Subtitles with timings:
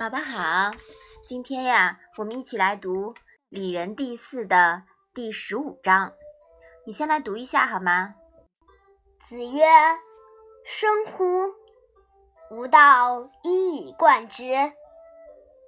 [0.00, 0.70] 宝宝好，
[1.22, 3.12] 今天呀，我们一起来读
[3.50, 6.14] 《礼仁》第四的第十五章。
[6.86, 8.14] 你先来读一下好吗？
[9.22, 9.62] 子曰
[10.64, 11.54] ：“生乎！
[12.50, 14.72] 吾道一以贯之。”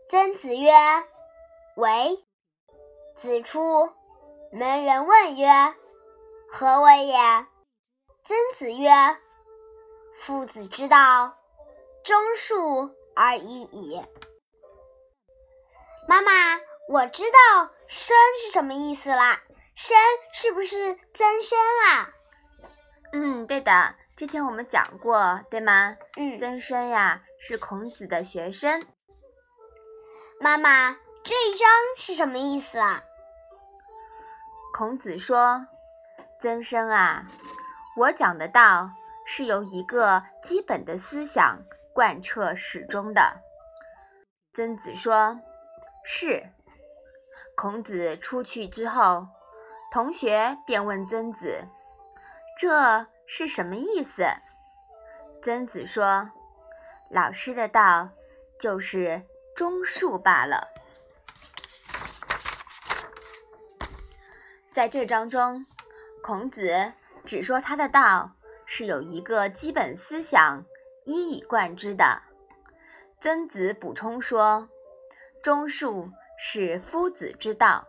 [0.08, 0.72] 曾子曰
[1.76, 2.24] ：“为。”
[3.14, 3.90] 子出
[4.50, 5.46] 门，人问曰
[6.50, 7.18] ：“何为也？”
[8.24, 8.90] 曾子曰
[10.18, 11.36] ：“夫子之道，
[12.02, 14.00] 忠恕。”而已矣。
[16.08, 16.30] 妈妈，
[16.88, 19.42] 我知道“生”是什么意思啦
[19.74, 19.96] ，“生”
[20.34, 22.10] 是不是增生啊？
[23.12, 25.96] 嗯，对的，之前我们讲过，对吗？
[26.16, 28.84] 嗯，曾生呀是孔子的学生。
[30.40, 33.04] 妈妈，这一章是什么意思啊？
[34.74, 35.66] 孔子说
[36.40, 37.26] ：“曾生啊，
[37.96, 38.90] 我讲的道
[39.24, 41.62] 是由一个基本的思想。”
[41.94, 43.42] 贯彻始终的。
[44.54, 45.40] 曾子说
[46.04, 46.50] ：“是。”
[47.56, 49.28] 孔子出去之后，
[49.90, 51.68] 同学便问曾子
[52.58, 54.24] ：“这是什么意思？”
[55.42, 56.30] 曾子说
[57.10, 58.10] ：“老师的道
[58.58, 59.22] 就是
[59.54, 60.68] 忠恕罢了。”
[64.72, 65.66] 在这章中，
[66.22, 66.94] 孔子
[67.26, 68.32] 只说他的道
[68.64, 70.64] 是有一个基本思想。
[71.04, 72.22] 一以贯之的。
[73.20, 74.68] 曾子补充说
[75.42, 77.86] ：“忠恕是夫子之道。”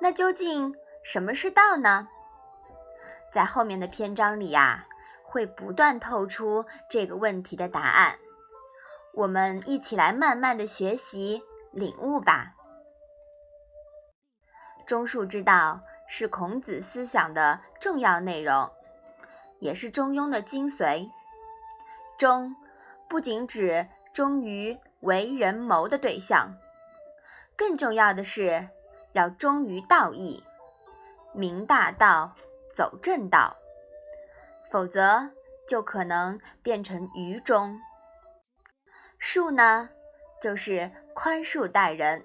[0.00, 2.08] 那究竟什么是道呢？
[3.32, 4.86] 在后面的篇章里呀，
[5.22, 8.18] 会不断透出这个问题的答案。
[9.12, 12.54] 我们一起来慢慢的学习领悟吧。
[14.86, 18.70] 忠恕之道是孔子思想的重要内容，
[19.58, 21.10] 也是中庸的精髓。
[22.20, 22.54] 忠
[23.08, 26.54] 不仅指忠于为人谋的对象，
[27.56, 28.68] 更重要的是
[29.12, 30.44] 要忠于道义，
[31.32, 32.36] 明大道，
[32.74, 33.56] 走正道，
[34.70, 35.30] 否则
[35.66, 37.80] 就可能变成愚忠。
[39.18, 39.88] 恕呢，
[40.42, 42.22] 就是宽恕待人，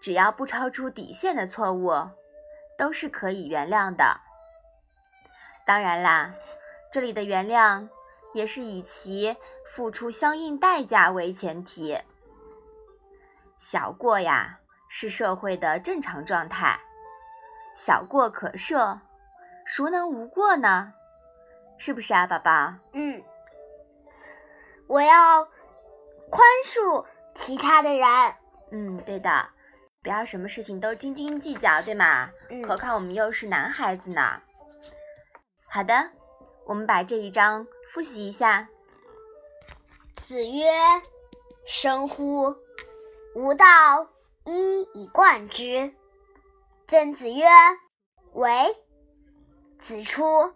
[0.00, 1.90] 只要不超出底线的错误，
[2.78, 4.20] 都是可以原谅的。
[5.66, 6.36] 当然啦，
[6.92, 7.88] 这里的原谅。
[8.36, 11.98] 也是以其付出相应代价为前提。
[13.56, 14.60] 小过呀，
[14.90, 16.78] 是社会的正常状态，
[17.74, 18.98] 小过可赦，
[19.64, 20.92] 孰能无过呢？
[21.78, 22.74] 是不是啊，宝宝？
[22.92, 23.22] 嗯，
[24.86, 25.46] 我要
[26.28, 28.06] 宽恕其他的人。
[28.70, 29.48] 嗯，对的，
[30.02, 32.30] 不要什么事情都斤斤计较，对吗？
[32.50, 32.62] 嗯。
[32.62, 34.42] 何况我们又是男孩子呢。
[35.68, 36.10] 好的。
[36.66, 37.64] 我们把这一章
[37.96, 38.68] 复习一下。
[40.16, 40.66] 子曰
[41.64, 42.54] ：“生乎！
[43.34, 44.06] 吾道
[44.44, 45.94] 一以贯之。”
[46.86, 47.46] 曾子曰
[48.36, 48.76] ：“为。”
[49.80, 50.52] 子出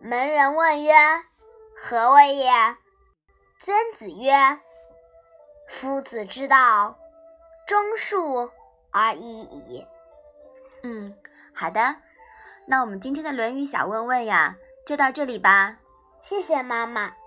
[0.00, 0.92] 门，人问曰
[1.80, 2.50] ：“何为也？”
[3.58, 4.60] 曾子曰
[5.70, 6.98] ：“夫子之道，
[7.66, 8.50] 忠恕
[8.90, 9.86] 而已矣。”
[10.84, 11.16] 嗯，
[11.54, 11.96] 好的。
[12.66, 14.58] 那我们今天的《论语》小问问呀。
[14.84, 15.78] 就到这里吧，
[16.22, 17.21] 谢谢妈妈。